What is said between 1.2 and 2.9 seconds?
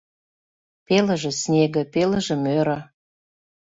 снеге, пелыже мӧрӧ.